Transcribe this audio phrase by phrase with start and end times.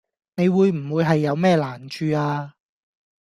[0.35, 2.55] 你會唔會係有咩難處呀